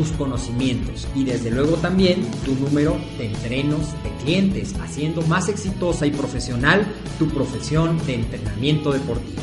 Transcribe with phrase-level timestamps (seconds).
[0.00, 6.06] tus conocimientos y desde luego también tu número de entrenos de clientes, haciendo más exitosa
[6.06, 6.86] y profesional
[7.18, 9.42] tu profesión de entrenamiento deportivo.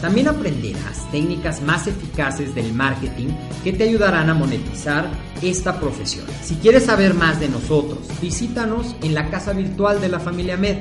[0.00, 3.28] También aprenderás técnicas más eficaces del marketing
[3.62, 5.10] que te ayudarán a monetizar
[5.42, 6.24] esta profesión.
[6.42, 10.78] Si quieres saber más de nosotros, visítanos en la casa virtual de la familia Med,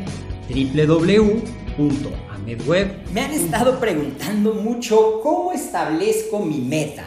[0.48, 1.78] www.amedweb.
[3.12, 7.04] Me han estado preguntando mucho cómo establezco mi meta.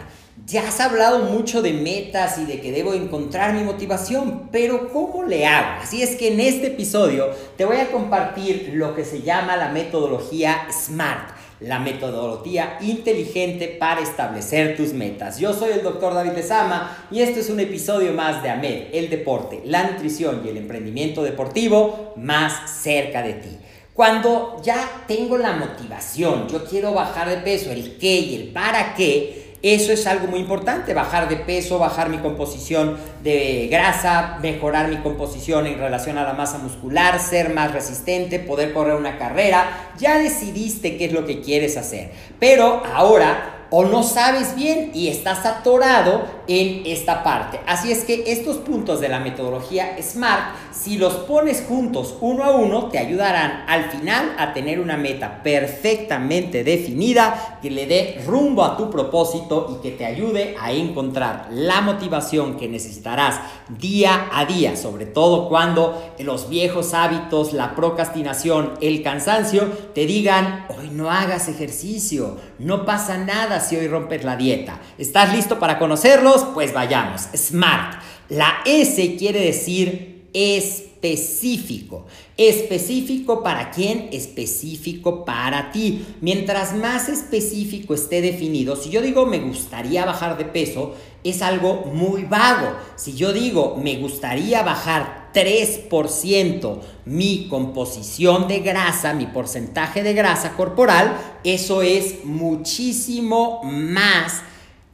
[0.46, 5.24] Ya has hablado mucho de metas y de que debo encontrar mi motivación, pero ¿cómo
[5.24, 5.82] le hago?
[5.82, 9.68] Así es que en este episodio te voy a compartir lo que se llama la
[9.68, 15.38] metodología SMART la metodología inteligente para establecer tus metas.
[15.38, 19.08] Yo soy el doctor David Lezama y este es un episodio más de AMED, el
[19.08, 23.58] deporte, la nutrición y el emprendimiento deportivo más cerca de ti.
[23.94, 28.94] Cuando ya tengo la motivación, yo quiero bajar de peso, el qué y el para
[28.94, 34.88] qué, eso es algo muy importante, bajar de peso, bajar mi composición de grasa, mejorar
[34.88, 39.92] mi composición en relación a la masa muscular, ser más resistente, poder correr una carrera.
[39.98, 42.10] Ya decidiste qué es lo que quieres hacer.
[42.40, 47.58] Pero ahora o no sabes bien y estás atorado en esta parte.
[47.66, 52.50] Así es que estos puntos de la metodología SMART, si los pones juntos uno a
[52.50, 58.62] uno, te ayudarán al final a tener una meta perfectamente definida que le dé rumbo
[58.62, 64.44] a tu propósito y que te ayude a encontrar la motivación que necesitarás día a
[64.44, 71.10] día, sobre todo cuando los viejos hábitos, la procrastinación, el cansancio te digan, hoy no
[71.10, 74.80] hagas ejercicio, no pasa nada si hoy rompes la dieta.
[74.98, 76.44] ¿Estás listo para conocerlos?
[76.54, 77.28] Pues vayamos.
[77.34, 78.00] SMART.
[78.28, 82.06] La S quiere decir específico.
[82.36, 84.08] Específico para quién?
[84.12, 86.04] Específico para ti.
[86.20, 90.94] Mientras más específico esté definido, si yo digo me gustaría bajar de peso,
[91.24, 92.76] es algo muy vago.
[92.96, 100.52] Si yo digo me gustaría bajar 3% mi composición de grasa, mi porcentaje de grasa
[100.52, 104.42] corporal, eso es muchísimo más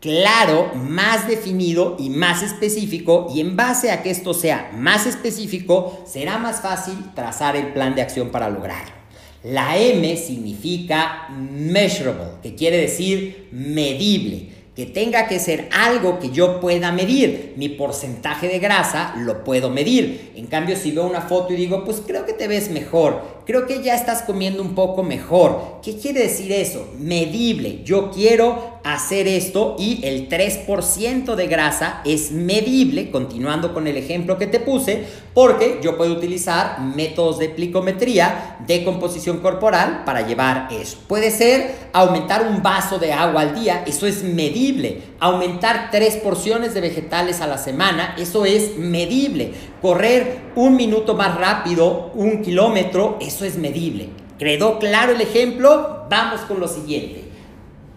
[0.00, 6.04] claro, más definido y más específico y en base a que esto sea más específico,
[6.06, 8.98] será más fácil trazar el plan de acción para lograrlo.
[9.44, 16.60] La M significa measurable, que quiere decir medible que tenga que ser algo que yo
[16.60, 17.54] pueda medir.
[17.56, 20.30] Mi porcentaje de grasa lo puedo medir.
[20.36, 23.66] En cambio, si veo una foto y digo, pues creo que te ves mejor, creo
[23.66, 25.78] que ya estás comiendo un poco mejor.
[25.82, 26.86] ¿Qué quiere decir eso?
[26.98, 27.82] Medible.
[27.82, 34.38] Yo quiero hacer esto y el 3% de grasa es medible, continuando con el ejemplo
[34.38, 35.04] que te puse,
[35.34, 40.98] porque yo puedo utilizar métodos de plicometría de composición corporal para llevar eso.
[41.06, 45.02] Puede ser aumentar un vaso de agua al día, eso es medible.
[45.20, 49.52] Aumentar tres porciones de vegetales a la semana, eso es medible.
[49.82, 54.10] Correr un minuto más rápido, un kilómetro, eso es medible.
[54.38, 56.06] ¿Quedó claro el ejemplo?
[56.08, 57.24] Vamos con lo siguiente.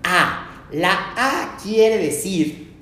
[0.04, 2.74] A la A quiere decir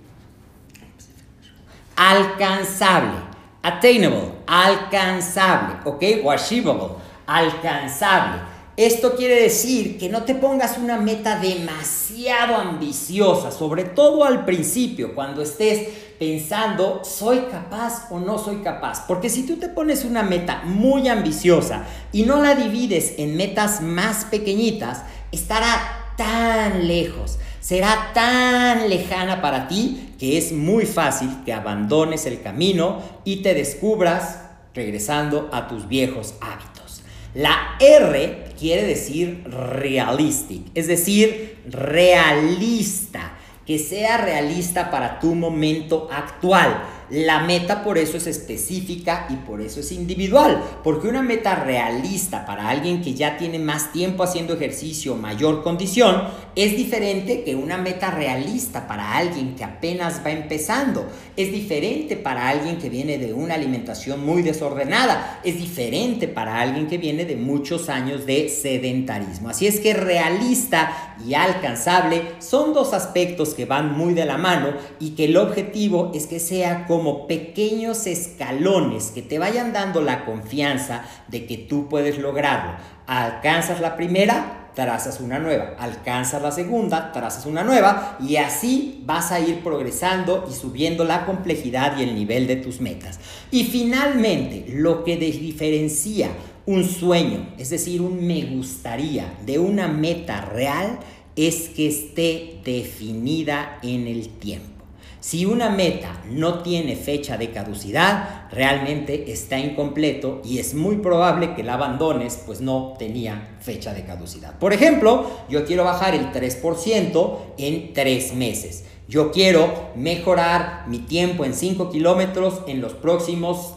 [1.96, 3.18] alcanzable,
[3.62, 6.04] attainable, alcanzable, ¿ok?
[6.24, 6.96] O achievable,
[7.28, 8.42] alcanzable.
[8.78, 15.14] Esto quiere decir que no te pongas una meta demasiado ambiciosa, sobre todo al principio,
[15.14, 19.06] cuando estés pensando, ¿soy capaz o no soy capaz?
[19.08, 23.82] Porque si tú te pones una meta muy ambiciosa y no la divides en metas
[23.82, 31.54] más pequeñitas, estará tan lejos será tan lejana para ti que es muy fácil que
[31.54, 34.40] abandones el camino y te descubras
[34.74, 37.02] regresando a tus viejos hábitos.
[37.34, 43.38] La R quiere decir realistic, es decir, realista,
[43.70, 46.82] que sea realista para tu momento actual.
[47.10, 52.46] La meta por eso es específica y por eso es individual, porque una meta realista
[52.46, 57.78] para alguien que ya tiene más tiempo haciendo ejercicio, mayor condición, es diferente que una
[57.78, 61.08] meta realista para alguien que apenas va empezando.
[61.36, 65.40] Es diferente para alguien que viene de una alimentación muy desordenada.
[65.44, 69.50] Es diferente para alguien que viene de muchos años de sedentarismo.
[69.50, 74.74] Así es que realista y alcanzable son dos aspectos que van muy de la mano
[75.00, 80.26] y que el objetivo es que sea como pequeños escalones que te vayan dando la
[80.26, 82.74] confianza de que tú puedes lograrlo.
[83.08, 89.32] Alcanzas la primera, trazas una nueva, alcanzas la segunda, trazas una nueva y así vas
[89.32, 93.20] a ir progresando y subiendo la complejidad y el nivel de tus metas.
[93.52, 96.30] Y finalmente, lo que diferencia
[96.66, 101.00] un sueño, es decir, un me gustaría de una meta real,
[101.36, 104.79] es que esté definida en el tiempo.
[105.22, 111.56] Si una meta no tiene fecha de caducidad, realmente está incompleto y es muy probable
[111.56, 114.58] que la abandones, pues no tenía fecha de caducidad.
[114.58, 118.86] Por ejemplo, yo quiero bajar el 3% en 3 meses.
[119.10, 123.74] Yo quiero mejorar mi tiempo en 5 kilómetros en los próximos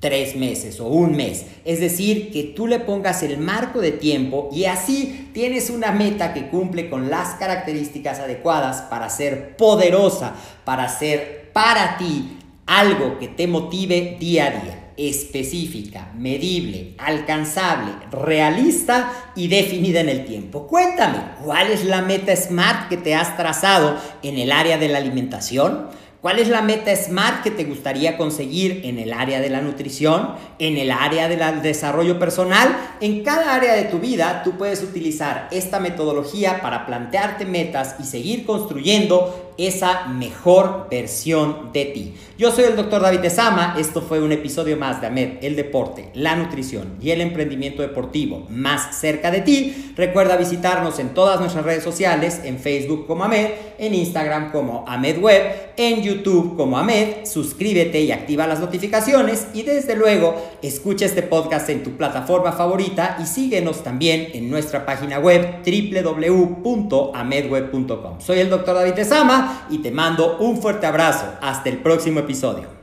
[0.00, 1.46] tres meses o un mes.
[1.64, 6.34] Es decir, que tú le pongas el marco de tiempo y así tienes una meta
[6.34, 10.34] que cumple con las características adecuadas para ser poderosa,
[10.64, 19.12] para ser para ti algo que te motive día a día específica, medible, alcanzable, realista
[19.34, 20.66] y definida en el tiempo.
[20.66, 24.98] Cuéntame, ¿cuál es la meta SMART que te has trazado en el área de la
[24.98, 25.88] alimentación?
[26.26, 30.34] ¿Cuál es la meta SMART que te gustaría conseguir en el área de la nutrición,
[30.58, 32.76] en el área del desarrollo personal?
[33.00, 38.02] En cada área de tu vida tú puedes utilizar esta metodología para plantearte metas y
[38.02, 42.14] seguir construyendo esa mejor versión de ti.
[42.38, 46.10] Yo soy el doctor David Esama, esto fue un episodio más de AMED, el deporte,
[46.14, 49.92] la nutrición y el emprendimiento deportivo más cerca de ti.
[49.96, 53.48] Recuerda visitarnos en todas nuestras redes sociales, en Facebook como AMED,
[53.78, 59.62] en Instagram como AMED Web, en YouTube como AMED, suscríbete y activa las notificaciones y
[59.62, 65.18] desde luego escucha este podcast en tu plataforma favorita y síguenos también en nuestra página
[65.18, 68.20] web www.amedweb.com.
[68.20, 71.26] Soy el doctor David Esama y te mando un fuerte abrazo.
[71.40, 72.75] Hasta el próximo episodio.